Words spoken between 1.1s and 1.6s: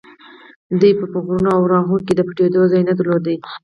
په غرونو